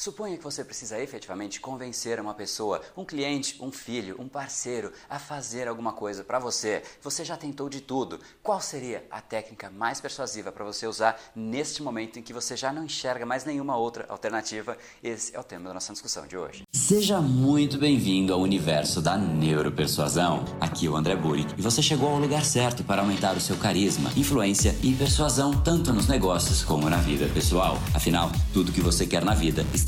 Suponha 0.00 0.36
que 0.36 0.44
você 0.44 0.62
precisa 0.62 0.96
efetivamente 1.00 1.60
convencer 1.60 2.20
uma 2.20 2.32
pessoa, 2.32 2.80
um 2.96 3.04
cliente, 3.04 3.56
um 3.60 3.72
filho, 3.72 4.14
um 4.20 4.28
parceiro 4.28 4.92
a 5.10 5.18
fazer 5.18 5.66
alguma 5.66 5.92
coisa 5.92 6.22
para 6.22 6.38
você. 6.38 6.84
Você 7.02 7.24
já 7.24 7.36
tentou 7.36 7.68
de 7.68 7.80
tudo. 7.80 8.20
Qual 8.40 8.60
seria 8.60 9.04
a 9.10 9.20
técnica 9.20 9.68
mais 9.68 10.00
persuasiva 10.00 10.52
para 10.52 10.64
você 10.64 10.86
usar 10.86 11.20
neste 11.34 11.82
momento 11.82 12.16
em 12.16 12.22
que 12.22 12.32
você 12.32 12.56
já 12.56 12.72
não 12.72 12.84
enxerga 12.84 13.26
mais 13.26 13.44
nenhuma 13.44 13.76
outra 13.76 14.06
alternativa? 14.08 14.78
Esse 15.02 15.34
é 15.34 15.40
o 15.40 15.42
tema 15.42 15.66
da 15.66 15.74
nossa 15.74 15.92
discussão 15.92 16.28
de 16.28 16.36
hoje. 16.36 16.62
Seja 16.72 17.20
muito 17.20 17.76
bem-vindo 17.76 18.32
ao 18.32 18.40
universo 18.40 19.02
da 19.02 19.18
neuropersuasão. 19.18 20.44
Aqui 20.60 20.86
é 20.86 20.90
o 20.90 20.94
André 20.94 21.16
Burick 21.16 21.54
e 21.58 21.60
você 21.60 21.82
chegou 21.82 22.10
ao 22.10 22.20
lugar 22.20 22.44
certo 22.44 22.84
para 22.84 23.02
aumentar 23.02 23.36
o 23.36 23.40
seu 23.40 23.56
carisma, 23.56 24.12
influência 24.16 24.76
e 24.80 24.94
persuasão 24.94 25.60
tanto 25.60 25.92
nos 25.92 26.06
negócios 26.06 26.62
como 26.62 26.88
na 26.88 26.98
vida 26.98 27.28
pessoal. 27.34 27.76
Afinal, 27.92 28.30
tudo 28.52 28.70
que 28.70 28.80
você 28.80 29.04
quer 29.04 29.24
na 29.24 29.34
vida 29.34 29.66
está 29.74 29.87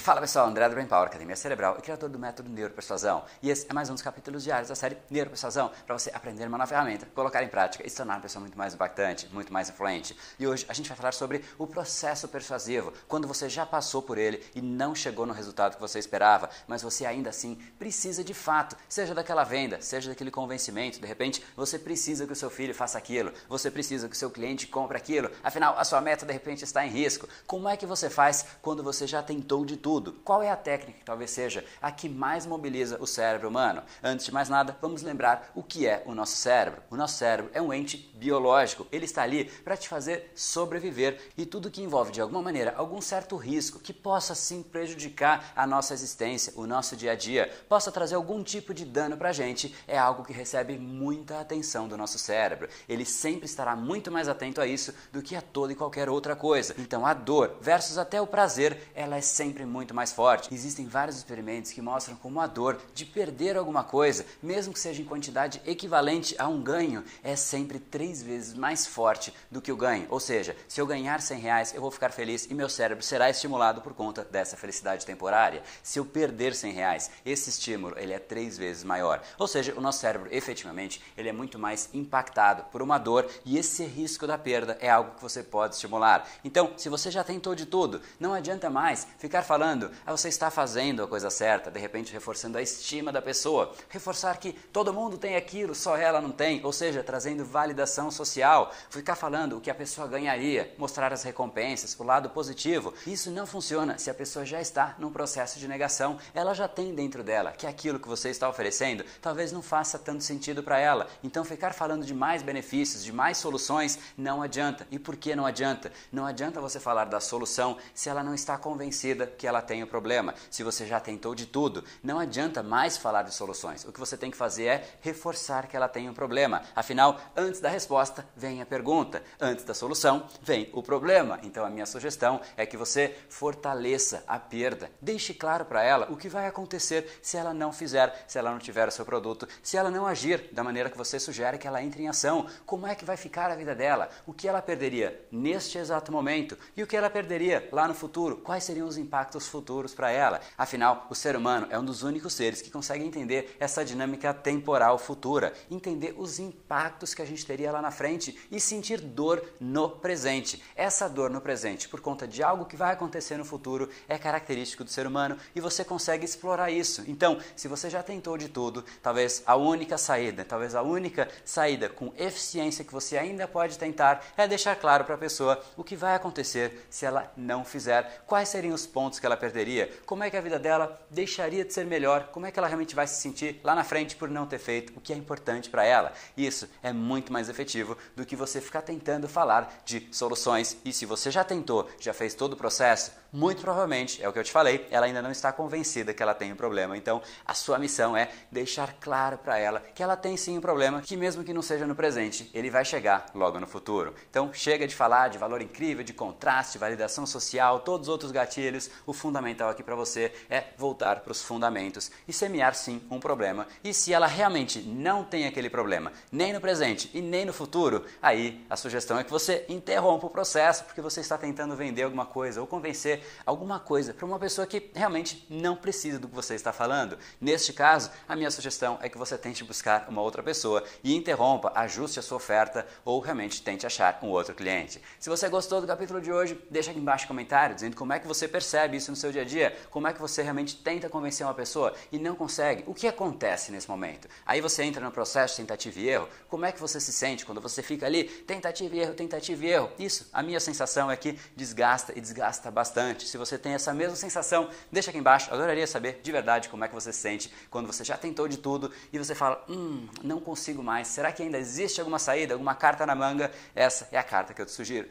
Fala 0.00 0.18
pessoal, 0.22 0.46
André 0.46 0.66
do 0.66 0.74
Brain 0.74 0.86
Power, 0.86 1.08
Academia 1.08 1.36
Cerebral 1.36 1.76
e 1.78 1.82
criador 1.82 2.08
do 2.08 2.18
método 2.18 2.48
Neuropersuasão. 2.48 3.22
E 3.42 3.50
esse 3.50 3.66
é 3.68 3.74
mais 3.74 3.90
um 3.90 3.92
dos 3.92 4.02
capítulos 4.02 4.42
diários 4.42 4.70
da 4.70 4.74
série 4.74 4.96
Neuropersuasão, 5.10 5.70
para 5.86 5.96
você 5.96 6.10
aprender 6.14 6.46
uma 6.46 6.56
nova 6.56 6.68
ferramenta, 6.68 7.04
colocar 7.14 7.44
em 7.44 7.48
prática 7.48 7.86
e 7.86 7.90
se 7.90 7.96
tornar 7.98 8.14
uma 8.14 8.22
pessoa 8.22 8.40
muito 8.40 8.56
mais 8.56 8.72
impactante, 8.72 9.28
muito 9.30 9.52
mais 9.52 9.68
influente. 9.68 10.16
E 10.38 10.46
hoje 10.46 10.64
a 10.70 10.72
gente 10.72 10.88
vai 10.88 10.96
falar 10.96 11.12
sobre 11.12 11.44
o 11.58 11.66
processo 11.66 12.26
persuasivo, 12.28 12.94
quando 13.06 13.28
você 13.28 13.46
já 13.46 13.66
passou 13.66 14.00
por 14.00 14.16
ele 14.16 14.42
e 14.54 14.62
não 14.62 14.94
chegou 14.94 15.26
no 15.26 15.34
resultado 15.34 15.74
que 15.74 15.80
você 15.80 15.98
esperava, 15.98 16.48
mas 16.66 16.80
você 16.80 17.04
ainda 17.04 17.28
assim 17.28 17.56
precisa 17.78 18.24
de 18.24 18.32
fato, 18.32 18.76
seja 18.88 19.14
daquela 19.14 19.44
venda, 19.44 19.82
seja 19.82 20.08
daquele 20.08 20.30
convencimento, 20.30 20.98
de 20.98 21.06
repente 21.06 21.44
você 21.54 21.78
precisa 21.78 22.26
que 22.26 22.32
o 22.32 22.36
seu 22.36 22.48
filho 22.48 22.74
faça 22.74 22.96
aquilo, 22.96 23.34
você 23.50 23.70
precisa 23.70 24.08
que 24.08 24.16
o 24.16 24.18
seu 24.18 24.30
cliente 24.30 24.66
compre 24.66 24.96
aquilo, 24.96 25.30
afinal 25.44 25.78
a 25.78 25.84
sua 25.84 26.00
meta 26.00 26.24
de 26.24 26.32
repente 26.32 26.64
está 26.64 26.86
em 26.86 26.90
risco. 26.90 27.28
Como 27.46 27.68
é 27.68 27.76
que 27.76 27.84
você 27.84 28.08
faz 28.08 28.46
quando 28.62 28.82
você 28.82 29.06
já 29.06 29.22
tentou 29.22 29.62
de 29.62 29.76
tudo? 29.76 29.89
Tudo. 29.90 30.12
Qual 30.24 30.40
é 30.40 30.48
a 30.48 30.54
técnica 30.54 31.00
que 31.00 31.04
talvez 31.04 31.32
seja 31.32 31.64
a 31.82 31.90
que 31.90 32.08
mais 32.08 32.46
mobiliza 32.46 32.96
o 33.00 33.08
cérebro 33.08 33.48
humano? 33.48 33.82
Antes 34.00 34.26
de 34.26 34.32
mais 34.32 34.48
nada, 34.48 34.76
vamos 34.80 35.02
lembrar 35.02 35.50
o 35.52 35.64
que 35.64 35.84
é 35.84 36.04
o 36.06 36.14
nosso 36.14 36.36
cérebro. 36.36 36.80
O 36.88 36.96
nosso 36.96 37.18
cérebro 37.18 37.50
é 37.52 37.60
um 37.60 37.74
ente 37.74 37.96
biológico. 38.14 38.86
Ele 38.92 39.04
está 39.04 39.24
ali 39.24 39.46
para 39.46 39.76
te 39.76 39.88
fazer 39.88 40.30
sobreviver 40.32 41.20
e 41.36 41.44
tudo 41.44 41.72
que 41.72 41.82
envolve 41.82 42.12
de 42.12 42.20
alguma 42.20 42.40
maneira 42.40 42.72
algum 42.76 43.00
certo 43.00 43.34
risco 43.34 43.80
que 43.80 43.92
possa 43.92 44.32
sim 44.32 44.62
prejudicar 44.62 45.52
a 45.56 45.66
nossa 45.66 45.92
existência, 45.92 46.52
o 46.54 46.68
nosso 46.68 46.94
dia 46.94 47.10
a 47.10 47.16
dia, 47.16 47.52
possa 47.68 47.90
trazer 47.90 48.14
algum 48.14 48.44
tipo 48.44 48.72
de 48.72 48.84
dano 48.84 49.16
para 49.16 49.30
a 49.30 49.32
gente, 49.32 49.74
é 49.88 49.98
algo 49.98 50.22
que 50.22 50.32
recebe 50.32 50.78
muita 50.78 51.40
atenção 51.40 51.88
do 51.88 51.96
nosso 51.96 52.16
cérebro. 52.16 52.68
Ele 52.88 53.04
sempre 53.04 53.46
estará 53.46 53.74
muito 53.74 54.08
mais 54.08 54.28
atento 54.28 54.60
a 54.60 54.68
isso 54.68 54.94
do 55.10 55.20
que 55.20 55.34
a 55.34 55.42
toda 55.42 55.72
e 55.72 55.76
qualquer 55.76 56.08
outra 56.08 56.36
coisa. 56.36 56.76
Então 56.78 57.04
a 57.04 57.12
dor 57.12 57.56
versus 57.60 57.98
até 57.98 58.20
o 58.22 58.26
prazer, 58.26 58.88
ela 58.94 59.16
é 59.16 59.20
sempre 59.20 59.64
muito 59.64 59.79
muito 59.80 59.94
mais 59.94 60.12
forte. 60.12 60.52
Existem 60.52 60.86
vários 60.86 61.16
experimentos 61.16 61.72
que 61.72 61.80
mostram 61.80 62.14
como 62.14 62.38
a 62.38 62.46
dor 62.46 62.78
de 62.92 63.06
perder 63.06 63.56
alguma 63.56 63.82
coisa, 63.82 64.26
mesmo 64.42 64.74
que 64.74 64.78
seja 64.78 65.00
em 65.00 65.06
quantidade 65.06 65.58
equivalente 65.64 66.34
a 66.38 66.46
um 66.46 66.60
ganho, 66.60 67.02
é 67.22 67.34
sempre 67.34 67.78
três 67.78 68.22
vezes 68.22 68.52
mais 68.52 68.86
forte 68.86 69.32
do 69.50 69.62
que 69.62 69.72
o 69.72 69.76
ganho. 69.76 70.06
Ou 70.10 70.20
seja, 70.20 70.54
se 70.68 70.78
eu 70.78 70.86
ganhar 70.86 71.22
100 71.22 71.40
reais, 71.40 71.74
eu 71.74 71.80
vou 71.80 71.90
ficar 71.90 72.10
feliz 72.10 72.46
e 72.50 72.52
meu 72.52 72.68
cérebro 72.68 73.02
será 73.02 73.30
estimulado 73.30 73.80
por 73.80 73.94
conta 73.94 74.22
dessa 74.22 74.54
felicidade 74.54 75.06
temporária. 75.06 75.62
Se 75.82 75.98
eu 75.98 76.04
perder 76.04 76.54
100 76.54 76.72
reais, 76.72 77.10
esse 77.24 77.48
estímulo 77.48 77.98
ele 77.98 78.12
é 78.12 78.18
três 78.18 78.58
vezes 78.58 78.84
maior. 78.84 79.22
Ou 79.38 79.48
seja, 79.48 79.72
o 79.74 79.80
nosso 79.80 80.00
cérebro 80.00 80.28
efetivamente 80.30 81.02
ele 81.16 81.30
é 81.30 81.32
muito 81.32 81.58
mais 81.58 81.88
impactado 81.94 82.64
por 82.64 82.82
uma 82.82 82.98
dor 82.98 83.26
e 83.46 83.56
esse 83.56 83.82
risco 83.84 84.26
da 84.26 84.36
perda 84.36 84.76
é 84.78 84.90
algo 84.90 85.14
que 85.14 85.22
você 85.22 85.42
pode 85.42 85.76
estimular. 85.76 86.28
Então, 86.44 86.74
se 86.76 86.90
você 86.90 87.10
já 87.10 87.24
tentou 87.24 87.54
de 87.54 87.64
tudo, 87.64 88.02
não 88.18 88.34
adianta 88.34 88.68
mais 88.68 89.06
ficar 89.18 89.42
falando 89.42 89.69
falando, 89.70 89.90
ah, 90.04 90.10
você 90.10 90.28
está 90.28 90.50
fazendo 90.50 91.02
a 91.02 91.06
coisa 91.06 91.30
certa, 91.30 91.70
de 91.70 91.78
repente 91.78 92.12
reforçando 92.12 92.58
a 92.58 92.62
estima 92.62 93.12
da 93.12 93.22
pessoa, 93.22 93.72
reforçar 93.88 94.36
que 94.38 94.52
todo 94.52 94.92
mundo 94.92 95.16
tem 95.16 95.36
aquilo, 95.36 95.74
só 95.76 95.96
ela 95.96 96.20
não 96.20 96.32
tem, 96.32 96.64
ou 96.64 96.72
seja, 96.72 97.04
trazendo 97.04 97.44
validação 97.44 98.10
social, 98.10 98.72
ficar 98.90 99.14
falando 99.14 99.56
o 99.56 99.60
que 99.60 99.70
a 99.70 99.74
pessoa 99.74 100.08
ganharia, 100.08 100.74
mostrar 100.76 101.12
as 101.12 101.22
recompensas, 101.22 101.96
o 101.98 102.02
lado 102.02 102.30
positivo. 102.30 102.92
Isso 103.06 103.30
não 103.30 103.46
funciona 103.46 103.96
se 103.96 104.10
a 104.10 104.14
pessoa 104.14 104.44
já 104.44 104.60
está 104.60 104.96
num 104.98 105.12
processo 105.12 105.58
de 105.58 105.68
negação, 105.68 106.18
ela 106.34 106.52
já 106.52 106.66
tem 106.66 106.92
dentro 106.92 107.22
dela 107.22 107.52
que 107.52 107.66
aquilo 107.66 108.00
que 108.00 108.08
você 108.08 108.30
está 108.30 108.48
oferecendo 108.48 109.04
talvez 109.22 109.52
não 109.52 109.62
faça 109.62 109.98
tanto 109.98 110.24
sentido 110.24 110.62
para 110.62 110.78
ela. 110.78 111.06
Então 111.22 111.44
ficar 111.44 111.74
falando 111.74 112.04
de 112.04 112.14
mais 112.14 112.42
benefícios, 112.42 113.04
de 113.04 113.12
mais 113.12 113.38
soluções, 113.38 113.98
não 114.16 114.42
adianta. 114.42 114.86
E 114.90 114.98
por 114.98 115.16
que 115.16 115.36
não 115.36 115.46
adianta? 115.46 115.92
Não 116.10 116.26
adianta 116.26 116.60
você 116.60 116.80
falar 116.80 117.04
da 117.04 117.20
solução 117.20 117.76
se 117.94 118.08
ela 118.08 118.24
não 118.24 118.34
está 118.34 118.58
convencida 118.58 119.26
que 119.26 119.46
ela 119.46 119.59
tem 119.60 119.82
o 119.82 119.86
problema. 119.86 120.34
Se 120.50 120.62
você 120.62 120.86
já 120.86 121.00
tentou 121.00 121.34
de 121.34 121.46
tudo, 121.46 121.84
não 122.02 122.18
adianta 122.18 122.62
mais 122.62 122.96
falar 122.96 123.22
de 123.22 123.34
soluções. 123.34 123.84
O 123.84 123.92
que 123.92 124.00
você 124.00 124.16
tem 124.16 124.30
que 124.30 124.36
fazer 124.36 124.64
é 124.64 124.88
reforçar 125.00 125.66
que 125.66 125.76
ela 125.76 125.88
tem 125.88 126.08
um 126.08 126.14
problema. 126.14 126.62
Afinal, 126.74 127.18
antes 127.36 127.60
da 127.60 127.68
resposta 127.68 128.26
vem 128.36 128.60
a 128.62 128.66
pergunta, 128.66 129.22
antes 129.40 129.64
da 129.64 129.74
solução 129.74 130.26
vem 130.42 130.70
o 130.72 130.82
problema. 130.82 131.38
Então 131.42 131.64
a 131.64 131.70
minha 131.70 131.86
sugestão 131.86 132.40
é 132.56 132.64
que 132.66 132.76
você 132.76 133.16
fortaleça 133.28 134.24
a 134.26 134.38
perda. 134.38 134.90
Deixe 135.00 135.34
claro 135.34 135.64
para 135.64 135.82
ela 135.82 136.06
o 136.10 136.16
que 136.16 136.28
vai 136.28 136.46
acontecer 136.46 137.18
se 137.22 137.36
ela 137.36 137.52
não 137.52 137.72
fizer, 137.72 138.24
se 138.26 138.38
ela 138.38 138.50
não 138.50 138.58
tiver 138.58 138.88
o 138.88 138.90
seu 138.90 139.04
produto, 139.04 139.46
se 139.62 139.76
ela 139.76 139.90
não 139.90 140.06
agir 140.06 140.48
da 140.52 140.62
maneira 140.64 140.90
que 140.90 140.98
você 140.98 141.18
sugere 141.18 141.58
que 141.58 141.66
ela 141.66 141.82
entre 141.82 142.02
em 142.02 142.08
ação. 142.08 142.46
Como 142.66 142.86
é 142.86 142.94
que 142.94 143.04
vai 143.04 143.16
ficar 143.16 143.50
a 143.50 143.56
vida 143.56 143.74
dela? 143.74 144.08
O 144.26 144.32
que 144.32 144.48
ela 144.48 144.62
perderia 144.62 145.26
neste 145.30 145.78
exato 145.78 146.12
momento 146.12 146.56
e 146.76 146.82
o 146.82 146.86
que 146.86 146.96
ela 146.96 147.10
perderia 147.10 147.68
lá 147.72 147.86
no 147.86 147.94
futuro? 147.94 148.38
Quais 148.38 148.64
seriam 148.64 148.86
os 148.86 148.96
impactos 148.96 149.48
futuros 149.50 149.94
para 149.94 150.10
ela. 150.10 150.40
Afinal, 150.56 151.06
o 151.10 151.14
ser 151.14 151.36
humano 151.36 151.66
é 151.70 151.78
um 151.78 151.84
dos 151.84 152.02
únicos 152.02 152.32
seres 152.32 152.62
que 152.62 152.70
consegue 152.70 153.04
entender 153.04 153.56
essa 153.60 153.84
dinâmica 153.84 154.32
temporal 154.32 154.96
futura, 154.98 155.52
entender 155.70 156.14
os 156.16 156.38
impactos 156.38 157.12
que 157.12 157.22
a 157.22 157.24
gente 157.24 157.44
teria 157.44 157.72
lá 157.72 157.82
na 157.82 157.90
frente 157.90 158.38
e 158.50 158.60
sentir 158.60 159.00
dor 159.00 159.44
no 159.60 159.88
presente. 159.88 160.62
Essa 160.74 161.08
dor 161.08 161.30
no 161.30 161.40
presente, 161.40 161.88
por 161.88 162.00
conta 162.00 162.26
de 162.26 162.42
algo 162.42 162.64
que 162.64 162.76
vai 162.76 162.92
acontecer 162.92 163.36
no 163.36 163.44
futuro, 163.44 163.88
é 164.08 164.16
característico 164.16 164.84
do 164.84 164.90
ser 164.90 165.06
humano 165.06 165.36
e 165.54 165.60
você 165.60 165.84
consegue 165.84 166.24
explorar 166.24 166.70
isso. 166.70 167.04
Então, 167.06 167.38
se 167.56 167.68
você 167.68 167.90
já 167.90 168.02
tentou 168.02 168.38
de 168.38 168.48
tudo, 168.48 168.84
talvez 169.02 169.42
a 169.44 169.56
única 169.56 169.98
saída, 169.98 170.44
talvez 170.44 170.74
a 170.74 170.82
única 170.82 171.28
saída 171.44 171.88
com 171.88 172.12
eficiência 172.16 172.84
que 172.84 172.92
você 172.92 173.18
ainda 173.18 173.48
pode 173.48 173.78
tentar 173.78 174.24
é 174.36 174.46
deixar 174.46 174.76
claro 174.76 175.04
para 175.04 175.14
a 175.14 175.18
pessoa 175.18 175.62
o 175.76 175.84
que 175.84 175.96
vai 175.96 176.14
acontecer 176.14 176.86
se 176.88 177.04
ela 177.04 177.32
não 177.36 177.64
fizer, 177.64 178.22
quais 178.26 178.48
seriam 178.48 178.74
os 178.74 178.86
pontos 178.86 179.18
que 179.18 179.26
ela 179.26 179.36
perderia? 179.40 179.90
Como 180.06 180.22
é 180.22 180.30
que 180.30 180.36
a 180.36 180.40
vida 180.40 180.58
dela 180.58 181.00
deixaria 181.10 181.64
de 181.64 181.72
ser 181.72 181.86
melhor? 181.86 182.28
Como 182.30 182.46
é 182.46 182.52
que 182.52 182.58
ela 182.58 182.68
realmente 182.68 182.94
vai 182.94 183.06
se 183.06 183.20
sentir 183.20 183.60
lá 183.64 183.74
na 183.74 183.82
frente 183.82 184.14
por 184.14 184.28
não 184.28 184.46
ter 184.46 184.58
feito 184.58 184.92
o 184.96 185.00
que 185.00 185.12
é 185.12 185.16
importante 185.16 185.68
para 185.68 185.84
ela? 185.84 186.12
Isso 186.36 186.68
é 186.82 186.92
muito 186.92 187.32
mais 187.32 187.48
efetivo 187.48 187.96
do 188.14 188.24
que 188.26 188.36
você 188.36 188.60
ficar 188.60 188.82
tentando 188.82 189.28
falar 189.28 189.82
de 189.84 190.06
soluções. 190.12 190.76
E 190.84 190.92
se 190.92 191.06
você 191.06 191.30
já 191.30 191.42
tentou, 191.42 191.88
já 191.98 192.12
fez 192.12 192.34
todo 192.34 192.52
o 192.52 192.56
processo, 192.56 193.12
muito 193.32 193.62
provavelmente, 193.62 194.22
é 194.22 194.28
o 194.28 194.32
que 194.32 194.38
eu 194.38 194.44
te 194.44 194.52
falei, 194.52 194.86
ela 194.90 195.06
ainda 195.06 195.22
não 195.22 195.30
está 195.30 195.52
convencida 195.52 196.12
que 196.12 196.22
ela 196.22 196.34
tem 196.34 196.52
um 196.52 196.56
problema. 196.56 196.96
Então, 196.96 197.22
a 197.46 197.54
sua 197.54 197.78
missão 197.78 198.16
é 198.16 198.28
deixar 198.50 198.94
claro 199.00 199.38
para 199.38 199.58
ela 199.58 199.80
que 199.94 200.02
ela 200.02 200.16
tem 200.16 200.36
sim 200.36 200.58
um 200.58 200.60
problema, 200.60 201.00
que 201.00 201.16
mesmo 201.16 201.44
que 201.44 201.54
não 201.54 201.62
seja 201.62 201.86
no 201.86 201.94
presente, 201.94 202.50
ele 202.52 202.70
vai 202.70 202.84
chegar 202.84 203.26
logo 203.34 203.58
no 203.60 203.66
futuro. 203.66 204.14
Então, 204.28 204.52
chega 204.52 204.86
de 204.86 204.94
falar 204.94 205.28
de 205.28 205.38
valor 205.38 205.62
incrível, 205.62 206.02
de 206.02 206.12
contraste, 206.12 206.76
validação 206.76 207.24
social, 207.24 207.80
todos 207.80 208.08
os 208.08 208.12
outros 208.12 208.32
gatilhos. 208.32 208.90
O 209.06 209.12
fundamental 209.30 209.70
aqui 209.70 209.82
para 209.82 209.94
você 209.94 210.32
é 210.50 210.64
voltar 210.76 211.20
para 211.20 211.30
os 211.30 211.40
fundamentos 211.40 212.10
e 212.26 212.32
semear 212.32 212.74
sim 212.74 213.00
um 213.08 213.20
problema. 213.20 213.68
E 213.84 213.94
se 213.94 214.12
ela 214.12 214.26
realmente 214.26 214.80
não 214.80 215.22
tem 215.22 215.46
aquele 215.46 215.70
problema, 215.70 216.12
nem 216.32 216.52
no 216.52 216.60
presente 216.60 217.08
e 217.14 217.22
nem 217.22 217.44
no 217.44 217.52
futuro, 217.52 218.04
aí 218.20 218.66
a 218.68 218.76
sugestão 218.76 219.18
é 219.20 219.22
que 219.22 219.30
você 219.30 219.64
interrompa 219.68 220.26
o 220.26 220.30
processo, 220.30 220.84
porque 220.84 221.00
você 221.00 221.20
está 221.20 221.38
tentando 221.38 221.76
vender 221.76 222.02
alguma 222.02 222.26
coisa 222.26 222.60
ou 222.60 222.66
convencer 222.66 223.22
alguma 223.46 223.78
coisa 223.78 224.12
para 224.12 224.26
uma 224.26 224.38
pessoa 224.38 224.66
que 224.66 224.90
realmente 224.92 225.46
não 225.48 225.76
precisa 225.76 226.18
do 226.18 226.26
que 226.26 226.34
você 226.34 226.56
está 226.56 226.72
falando. 226.72 227.16
Neste 227.40 227.72
caso, 227.72 228.10
a 228.28 228.34
minha 228.34 228.50
sugestão 228.50 228.98
é 229.00 229.08
que 229.08 229.16
você 229.16 229.38
tente 229.38 229.62
buscar 229.62 230.08
uma 230.08 230.22
outra 230.22 230.42
pessoa 230.42 230.82
e 231.04 231.14
interrompa, 231.14 231.70
ajuste 231.76 232.18
a 232.18 232.22
sua 232.22 232.38
oferta 232.38 232.84
ou 233.04 233.20
realmente 233.20 233.62
tente 233.62 233.86
achar 233.86 234.18
um 234.22 234.28
outro 234.28 234.56
cliente. 234.56 235.00
Se 235.20 235.30
você 235.30 235.48
gostou 235.48 235.80
do 235.80 235.86
capítulo 235.86 236.20
de 236.20 236.32
hoje, 236.32 236.60
deixa 236.68 236.90
aqui 236.90 236.98
embaixo 236.98 237.26
um 237.26 237.28
comentário 237.28 237.76
dizendo 237.76 237.94
como 237.94 238.12
é 238.12 238.18
que 238.18 238.26
você 238.26 238.48
percebe 238.48 238.96
isso 238.96 239.09
no 239.10 239.16
seu 239.16 239.30
dia 239.32 239.42
a 239.42 239.44
dia? 239.44 239.76
Como 239.90 240.06
é 240.06 240.12
que 240.12 240.20
você 240.20 240.42
realmente 240.42 240.76
tenta 240.76 241.08
convencer 241.08 241.46
uma 241.46 241.54
pessoa 241.54 241.92
e 242.10 242.18
não 242.18 242.34
consegue? 242.34 242.84
O 242.86 242.94
que 242.94 243.06
acontece 243.06 243.70
nesse 243.72 243.88
momento? 243.88 244.28
Aí 244.46 244.60
você 244.60 244.82
entra 244.82 245.04
no 245.04 245.10
processo 245.10 245.54
de 245.56 245.62
tentativa 245.62 245.98
e 245.98 246.08
erro. 246.08 246.28
Como 246.48 246.64
é 246.64 246.72
que 246.72 246.80
você 246.80 247.00
se 247.00 247.12
sente 247.12 247.44
quando 247.44 247.60
você 247.60 247.82
fica 247.82 248.06
ali, 248.06 248.24
tentativa 248.24 248.94
e 248.94 249.00
erro, 249.00 249.14
tentativa 249.14 249.64
e 249.64 249.68
erro? 249.68 249.90
Isso, 249.98 250.28
a 250.32 250.42
minha 250.42 250.60
sensação 250.60 251.10
é 251.10 251.16
que 251.16 251.38
desgasta 251.56 252.12
e 252.16 252.20
desgasta 252.20 252.70
bastante. 252.70 253.28
Se 253.28 253.36
você 253.36 253.58
tem 253.58 253.74
essa 253.74 253.92
mesma 253.92 254.16
sensação, 254.16 254.68
deixa 254.90 255.10
aqui 255.10 255.18
embaixo. 255.18 255.52
Adoraria 255.52 255.86
saber 255.86 256.20
de 256.22 256.32
verdade 256.32 256.68
como 256.68 256.84
é 256.84 256.88
que 256.88 256.94
você 256.94 257.12
se 257.12 257.18
sente 257.18 257.52
quando 257.70 257.86
você 257.86 258.04
já 258.04 258.16
tentou 258.16 258.48
de 258.48 258.56
tudo 258.56 258.90
e 259.12 259.18
você 259.18 259.34
fala, 259.34 259.64
hum, 259.68 260.06
não 260.22 260.40
consigo 260.40 260.82
mais. 260.82 261.08
Será 261.08 261.32
que 261.32 261.42
ainda 261.42 261.58
existe 261.58 262.00
alguma 262.00 262.18
saída, 262.18 262.54
alguma 262.54 262.74
carta 262.74 263.04
na 263.04 263.14
manga? 263.14 263.50
Essa 263.74 264.08
é 264.12 264.18
a 264.18 264.22
carta 264.22 264.54
que 264.54 264.62
eu 264.62 264.66
te 264.66 264.72
sugiro. 264.72 265.08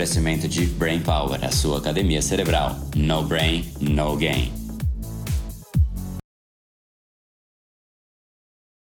de 0.00 0.66
Brain 0.78 1.02
Power, 1.02 1.44
a 1.44 1.52
sua 1.52 1.78
academia 1.78 2.22
cerebral. 2.22 2.76
No 2.94 3.22
brain, 3.22 3.64
no 3.80 4.16
gain. 4.16 4.59